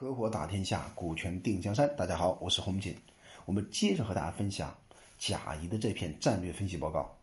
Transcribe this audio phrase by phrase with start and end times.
[0.00, 1.92] 合伙打天下，股权定江山。
[1.96, 2.94] 大家好，我是洪锦。
[3.46, 4.72] 我们接着和大家分享
[5.18, 7.18] 贾谊的这篇战略分析报告。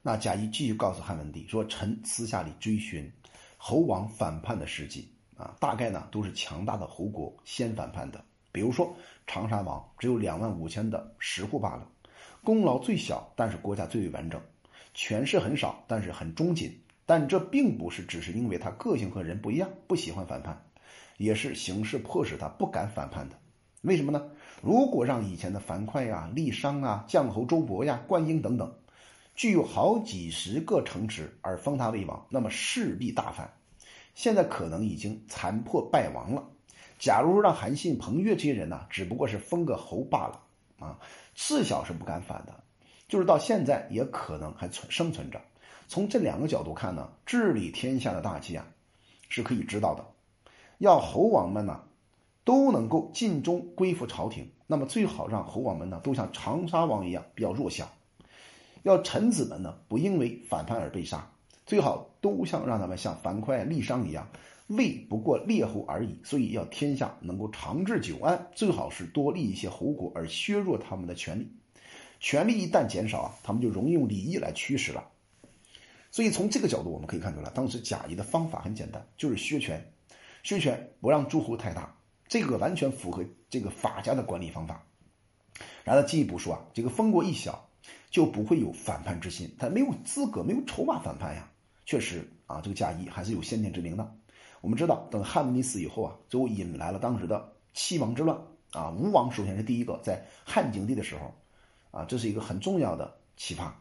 [0.00, 3.12] 那贾谊继续告诉汉文帝说：“臣私下里追寻
[3.58, 5.06] 侯王反叛的事迹
[5.36, 8.24] 啊，大概呢都是强大的侯国先反叛的。
[8.50, 8.96] 比如说
[9.26, 11.86] 长沙王只有两万五千的十户罢了，
[12.42, 14.40] 功劳最小，但是国家最为完整；
[14.94, 16.74] 权势很少，但是很忠谨。
[17.04, 20.58] 但这并不是只是因为他个性和人不一样，不喜欢反叛。”
[21.16, 23.36] 也是形势迫使他不敢反叛的，
[23.82, 24.30] 为什么呢？
[24.62, 28.74] 如果让以前的樊哙呀、郦商啊、绛侯周勃呀、灌婴等等，
[29.34, 33.52] 具有好几十个城池而封他为王，那么势必大反。
[34.14, 36.42] 现在可能已经残破败亡了。
[36.98, 40.40] 假如让韩信、彭越这些人呢，只不过是封个侯罢了
[40.78, 40.98] 啊，
[41.34, 42.62] 自小是不敢反的，
[43.08, 45.40] 就是到现在也可能还存生存着。
[45.88, 48.66] 从这两个角度看呢，治理天下的大计啊，
[49.28, 50.04] 是可以知道的。
[50.78, 51.82] 要侯王们呢
[52.44, 57.90] 都能够尽忠归附朝廷，那么最好让侯王们呢都像长沙王一样比较弱小。
[58.82, 61.30] 要臣子们呢不因为反叛而被杀，
[61.64, 64.28] 最好都像让他们像樊哙、郦商一样，
[64.66, 66.18] 为不过列侯而已。
[66.22, 71.50] 所以要天下能够长治久安，最好是多立一些侯国而削弱他们的权力。
[72.20, 75.08] 权力一旦减少啊，他们就容易用礼义来驱使了。
[76.10, 79.92] 所以从这个角度我们可以看出来，当时贾谊的方法很简单，就是削权。
[80.44, 81.96] 削权不让诸侯太大，
[82.28, 84.84] 这个完全符合这个法家的管理方法。
[85.84, 87.66] 然后进一步说啊，这个封国一小，
[88.10, 91.50] 就不会有反叛之心，他没有资格，没有筹码反叛呀。
[91.86, 94.14] 确实啊，这个贾谊还是有先见之明的。
[94.60, 98.38] 我们知道，等汉文帝死以后啊，就引来了当时的七王之乱
[98.72, 98.90] 啊。
[98.90, 101.34] 吴王首先是第一个，在汉景帝的时候
[101.90, 103.80] 啊，这是一个很重要的启发。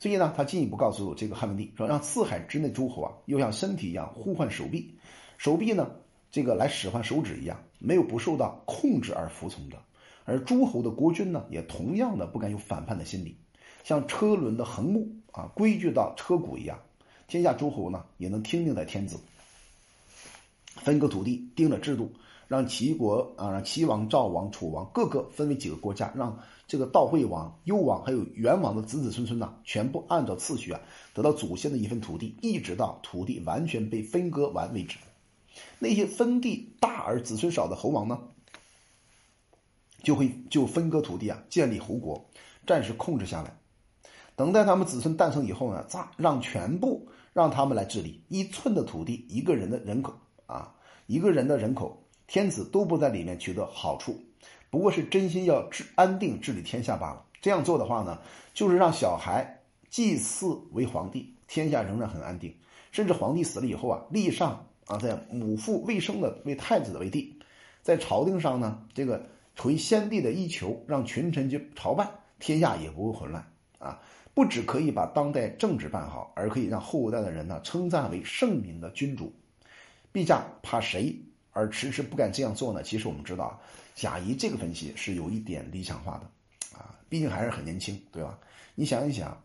[0.00, 4.98] 所以呢，他进一步告诉这个汉文帝说，让四海之内诸侯啊，又像身体一样呼唤手臂。
[5.38, 5.90] 手臂呢，
[6.30, 9.76] 这个来使唤手指一样，没有不受到控制而服从的。
[10.24, 13.36] 而诸侯的国君呢，也同样的不敢有反叛的心理，
[13.82, 16.78] 像车轮的横木啊，规矩到车骨一样。
[17.26, 19.18] 天下诸侯呢，也能听命在天子，
[20.76, 22.12] 分割土地，定了制度，
[22.48, 30.80] 让齐国啊，让齐王、赵王、楚王各个分为几个国家，让这个悼惠王、幽王还有元王的子子孙孙呢，全部按照次序啊，
[31.12, 34.96] 得到祖先的一份土地，一直到土地完全被分割完为止。
[35.78, 38.18] 那些分地大而子孙少的侯王呢，
[40.02, 42.28] 就会就分割土地啊，建立侯国，
[42.66, 43.56] 暂时控制下来。
[44.36, 48.22] 等待他们子孙诞生以后呢，咋让全部让他们来治理？
[48.28, 50.14] 一寸的土地，一个人的人口
[50.46, 50.74] 啊，
[51.06, 54.20] 一个人的人口，天子都不在里面取得好处，
[54.70, 57.24] 不过是真心要治安定治理天下罢了。
[57.40, 58.18] 这样做的话呢，
[58.54, 62.56] 就是让小孩祭祀为皇帝，天下仍然很安定。
[62.90, 64.66] 甚至皇帝死了以后啊，立上。
[64.86, 67.38] 啊，在母父未生的为太子的为帝，
[67.82, 72.08] 在朝廷上呢，这个垂先帝的衣求，让群臣去朝拜，
[72.38, 73.44] 天下也不会混乱
[73.78, 74.00] 啊！
[74.34, 79.32] 不只可以把当代政治办好，而可以让后代的人呢称赞为圣明的君主。
[80.12, 81.16] 陛下怕谁
[81.52, 82.82] 而迟迟不敢这样做呢？
[82.82, 83.60] 其实我们知道啊，
[83.94, 88.38] 贾谊这个分析是有一点理想化的啊，毕竟还是很年轻，对吧？
[88.74, 89.40] 你想一想，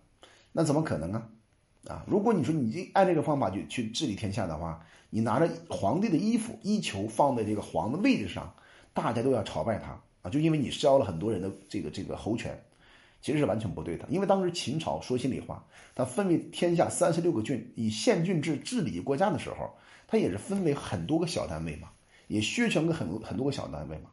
[0.52, 1.30] 那怎么可能啊？
[1.88, 8.54] 啊，如果你说你按这个方法去去治理天下的话，你拿着皇帝的衣服衣球放在这个皇的位置上，
[8.94, 12.60] 大家都要朝拜他啊，就因为你削了很多人的这个这个侯权，
[13.22, 14.06] 其实是完全不对的。
[14.10, 15.66] 因为当时秦朝说心里话，
[15.96, 19.70] 它分为天下三十六个郡，以县郡制治理国家的时候，
[20.08, 21.90] 它也是分为很多个小单位嘛，
[22.28, 24.10] 也削权个很很多个小单位嘛。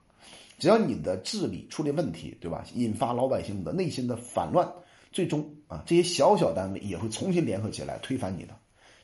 [0.58, 2.64] 只要你的治理出了问题，对吧？
[2.74, 4.66] 引发老百姓的内心的反乱。
[5.12, 8.54] 最终啊，这些小小单位也会重新联合起来推翻你的，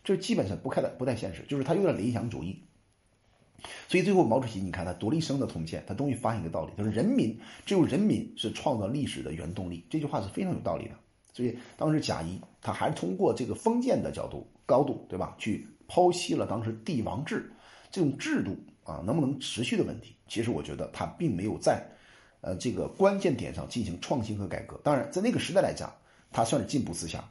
[0.05, 2.61] 这基本上不太不太现实，就是他有点理想主义。
[3.89, 9.87] 所以最后毛主席你看他读了一生的通鉴，他终于发现一个道理，就是人民只有人民是创造历史的原动力。
[9.89, 10.95] 这句话是非常有道理的。
[11.33, 15.37] 所以当时贾谊他还是通过这个封建的角度高度，对吧？
[15.39, 17.53] 去剖析了当时帝王制
[17.91, 20.17] 这种制度啊能不能持续的问题。
[20.27, 21.87] 其实我觉得他并没有在
[22.41, 24.81] 呃这个关键点上进行创新和改革。
[24.83, 25.93] 当然在那个时代来讲。
[26.35, 27.23] 他算是进步思想，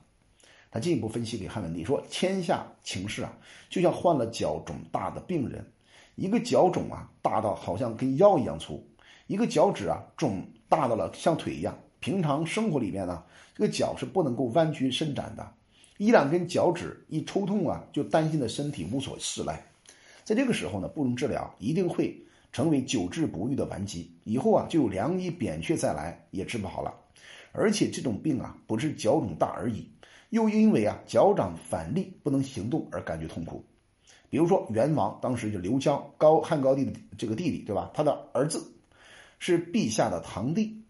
[0.71, 3.38] 他进一步分析给汉文帝说：“天下情势啊，
[3.69, 5.69] 就像患了脚肿大的病人，
[6.15, 8.81] 一个脚肿啊大到好像跟腰一样粗，
[9.27, 11.77] 一个脚趾啊肿大到了像腿一样。
[12.00, 13.21] 平常生活里面呢，
[13.53, 15.53] 这个脚是不能够弯曲伸展的，
[15.97, 19.62] 一两根脚趾一抽痛啊，就担心的身体无所适赖。
[20.23, 26.94] 在这个时候呢，不容治疗，一定会成为久治不愈的顽疾，以后啊就有良医扁鹊再来也治不好了。”
[27.53, 29.85] 而且这种病啊，不是脚肿大而已，
[30.31, 33.63] 又因为啊脚掌反力不能行动而感觉痛苦。
[34.30, 37.92] 比如说元王当时就刘江高汉高帝的这个弟弟，对吧？
[37.94, 38.66] 他的儿子
[39.39, 40.83] 是陛下的堂弟。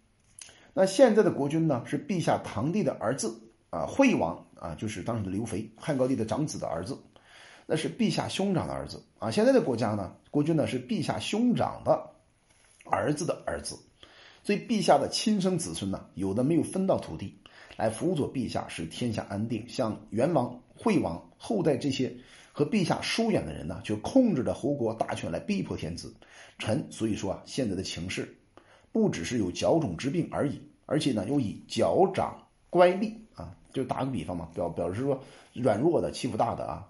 [0.73, 3.41] 那现在的国君呢，是陛下堂弟的儿子
[3.71, 6.97] 啊，惠王啊，就是当时的刘肥，汉高帝的长子的儿子，
[7.65, 9.31] 那是陛下兄长的儿子啊。
[9.31, 12.11] 现在的国家呢，国君呢是陛下兄长的
[12.85, 13.75] 儿子的儿子，
[14.43, 17.40] 所以陛下的亲生子孙呢，有的没有分到土地
[17.77, 19.63] 来辅佐陛下，使天下安定。
[19.67, 22.15] 像元王、惠王后代这些。
[22.53, 26.13] 和陛下疏远的人呢，就控制着侯国大权来逼迫天子。
[26.59, 28.35] 臣所以说啊，现在的情势
[28.91, 35.23] 不只是有脚种之病而已，而且呢，又以脚掌乖戾啊，就打个比方嘛，表表示说
[35.53, 36.85] 软弱的欺负大的啊，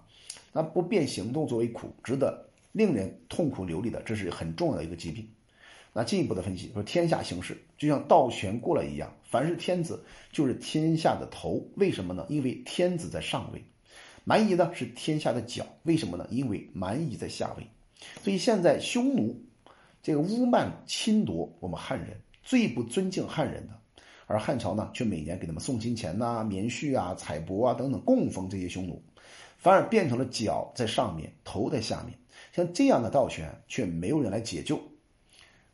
[0.52, 5.24] 那不便行动作为苦，值得令人痛苦流离的，这是很重要的一个疾病。
[5.92, 10.02] 那进一步的分析说，天下形势就像倒悬过来一样，凡是天子
[10.32, 12.24] 就是天下的头，为什么呢？
[12.28, 13.62] 因为天子在上位。
[14.24, 16.24] 蛮夷呢是天下的脚，为什么呢？
[16.30, 17.66] 因为蛮夷在下位，
[18.22, 19.36] 所以现在匈奴
[20.00, 23.74] 这个污慢侵夺我们汉人，最不尊敬汉人的，
[24.28, 29.02] 而汉朝呢却每年给他们送金钱呐、棉絮啊、彩帛啊等等供奉这些匈奴，
[29.58, 32.16] 反而变成了脚在上面，头在下面。
[32.52, 34.80] 像这样的倒悬，却没有人来解救，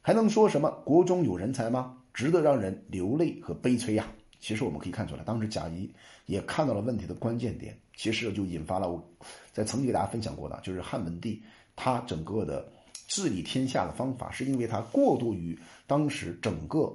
[0.09, 1.95] 还能说什么国中有人才吗？
[2.15, 4.07] 值得让人流泪和悲催呀！
[4.41, 5.93] 其实我们可以看出来，当时贾谊
[6.25, 7.79] 也看到了问题的关键点。
[7.95, 9.07] 其实就引发了我
[9.53, 11.43] 在曾经给大家分享过的，就是汉文帝
[11.77, 12.67] 他整个的
[13.07, 16.91] 治理天下的方法，是因为他过渡于当时整个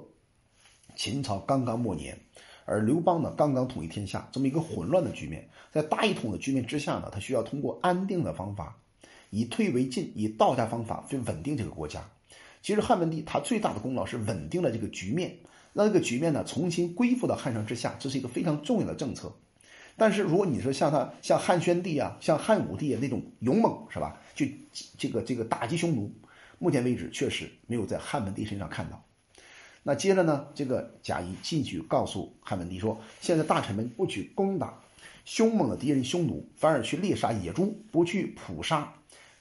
[0.96, 2.18] 秦朝刚刚末年，
[2.64, 8.76] 而刘邦呢刚刚统一天下，这么一个混乱的局面，在大一统的局面之下呢，他需要通过安定的方法，
[9.30, 12.04] 以退为进，以道家方法去稳定这个国家。
[12.64, 15.36] 其实汉文帝他最大的功劳是稳定了这个局面，
[15.74, 19.30] 让这个局面呢重新归附到汉上之下，这是一个非常重要的政策。
[19.98, 24.18] 但是如果你说像他像汉宣帝啊，像汉武帝啊那种勇猛是吧？
[24.34, 24.46] 就
[24.96, 26.10] 这个这个打击匈奴，
[26.58, 29.04] 目前为止确实没有在汉文帝身上看到。
[29.82, 34.80] 那接着呢，这个贾谊进去告诉汉文帝说：现在大臣们不去攻打
[35.26, 38.94] 凶猛的敌人匈奴，反而去猎杀野猪；不去捕杀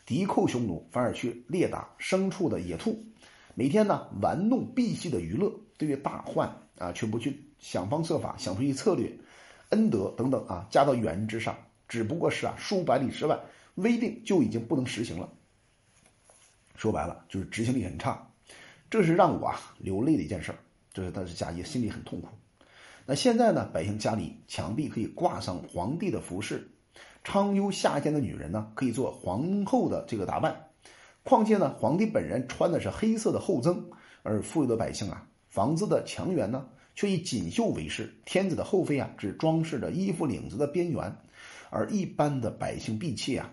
[0.05, 3.01] 敌寇匈奴，反而去猎打牲畜的野兔。
[3.55, 9.11] 每天呢玩弄婢戏的娱乐，对于大患啊，却不去想方设法想出一策略。
[9.69, 11.57] 恩德等等啊，加到远人之上，
[11.87, 13.39] 只不过是啊数百里之外，
[13.75, 15.29] 威定就已经不能实行了。
[16.75, 18.27] 说白了就是执行力很差，
[18.89, 20.57] 这是让我啊流泪的一件事儿。
[20.93, 22.27] 这是但是贾谊心里很痛苦。
[23.05, 26.69] 那现在呢，百姓家里墙壁可以挂上皇帝的服饰，
[27.23, 30.69] 昌幽下贱的女人呢可以做皇后的这个打扮。
[31.23, 33.89] 况且呢，皇帝本人穿的是黑色的厚增，
[34.21, 36.67] 而富有的百姓啊，房子的墙垣呢。
[36.95, 41.11] 却以锦绣为饰，天子的后妃啊，只装饰着衣服领子的边缘，
[41.71, 43.49] 而一般的百姓婢妾啊，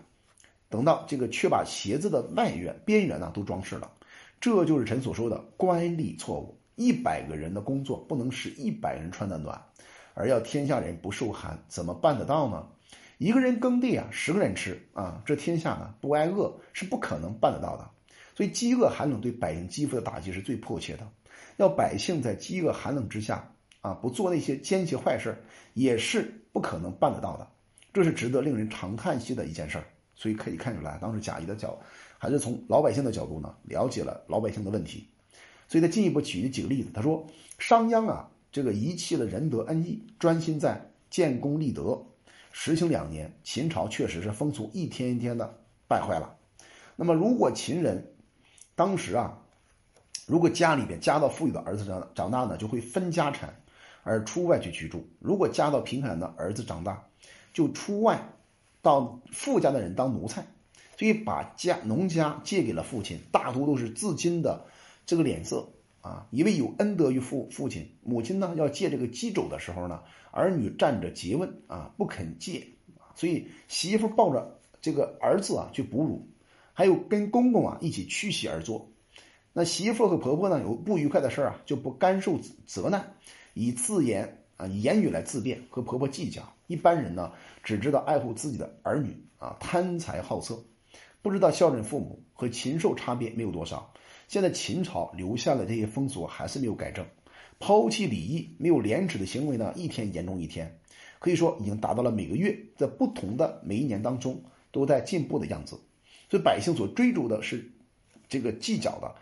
[0.69, 3.91] 等到这个却把鞋子的外缘边缘呢都装饰了，
[4.43, 6.55] 这就是臣所说的官吏错误。
[6.77, 9.59] 一百个人的工作不能使一百人穿得暖，
[10.13, 12.69] 而要天下人不受寒，怎么办得到呢？
[13.21, 17.87] 一个人耕地啊，十个人吃啊，这天下呢不挨饿是不可能办得到的。
[18.35, 21.07] 所以饥饿寒冷对百姓肌肤的打击是最迫切的。
[21.59, 23.47] 要百姓在饥饿寒冷之下
[23.83, 25.37] 啊，不做那些奸邪坏事，
[25.75, 27.47] 也是不可能办得到的。
[27.93, 29.85] 这是值得令人长叹息的一件事儿。
[30.15, 31.79] 所以可以看出来，当时贾谊的角
[32.17, 35.07] 还是从老百姓的角度呢，了解了老百姓的问题。
[35.69, 37.27] 所以他进一步举了几个例子，他说：
[37.59, 42.03] 商鞅啊，这个遗弃了仁德恩义，专心在建功立德，
[42.63, 46.37] 实行两年，秦朝确实是风俗一天一天的败坏了。
[46.95, 48.15] 那么如果秦人
[48.75, 49.39] 当时啊。
[50.27, 53.61] 如果家里边家道富裕的儿子长长大呢，就会分家产，
[54.05, 57.03] 而出外去居住；如果家道贫寒的儿子长大，
[57.53, 58.29] 就出外
[58.81, 60.47] 到富家的人当奴才，
[60.97, 64.67] 所以把家农家借给了父亲，大多都是自今的
[65.05, 65.69] 这个脸色
[66.01, 72.67] 啊，因为有恩德于父父亲，母亲呢要借这个鸡肘的时候呢，儿女站着诘问啊，不肯借，
[73.15, 76.27] 所以媳妇抱着这个儿子啊去哺乳，
[76.73, 78.91] 还有跟公公啊一起驱洗而坐。
[79.53, 83.15] 那媳妇和婆婆呢，有不愉快的事儿啊，就不甘受责难，
[83.53, 86.43] 以自言啊，以言语来自辩，和婆婆计较。
[86.69, 87.33] 一般人呢，
[87.65, 90.63] 只知道爱护自己的儿女啊，贪财好色，
[91.21, 93.93] 不知道孝顺父母和禽兽差别没有多少。
[94.31, 97.05] 现在秦朝留下的这些风俗，还是没有改正，
[97.59, 100.79] 抛弃礼义、没有廉耻的行为呢，一天严重一天，
[101.19, 105.77] 可以说已经达到了每个月在不同的每一年当中都在进步的样子。
[106.29, 107.73] 所以百姓所追逐的是
[108.29, 109.13] 这个计较的。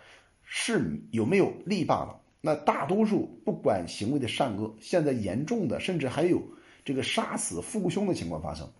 [0.44, 2.20] 是有没有利罢了？
[2.42, 6.42] 那大多数不管行为的善恶，现在严重的甚至还有
[6.84, 8.70] 这个杀死父兄的情况发生。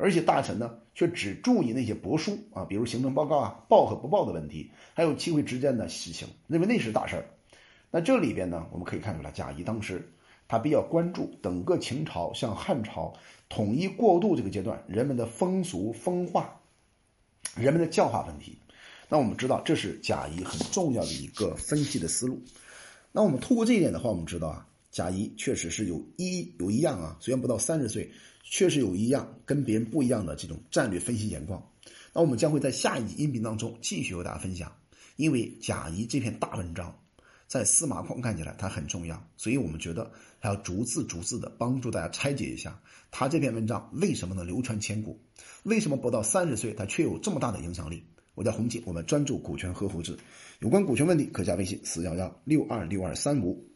[0.00, 7.24] 而且大臣呢却只注意那些帛书啊，比如行政报告啊、报和不报的问题，还有机会之间的事情，认为那是大事儿。
[7.90, 10.10] 那这里边呢，我们可以看出来，贾谊当时
[10.48, 13.12] 他比较关注整个秦朝向汉朝
[13.48, 16.60] 统一过渡这个阶段人们的风俗风化、
[17.54, 18.58] 人们的教化问题。
[19.08, 22.40] 那我们知道，这是贾谊很重要的一个分析的思路。
[23.10, 28.10] 那我们通过这一点的话，我们知道啊，贾谊确实是有一有一样啊，虽然不到三十岁，
[28.42, 31.64] 确实有一样跟别人不一样的这种战略分析眼光。
[32.12, 34.72] 那我们将会在下一集音频当中继续和大家分享，
[35.14, 36.92] 因为贾谊这篇大文章
[37.46, 42.80] 在司马光看起来它很重要，所以我们觉得还要逐字逐字的帮助大家拆解一下
[43.12, 45.20] 他这篇文章为什么能流传千古，
[45.62, 48.02] 为什么不到三十岁他却有这么大的影响力。
[48.34, 50.18] 我叫洪锦，我们专注股权呵护制，
[50.58, 53.69] 有关股权问题可加微信四幺幺六二六二三五。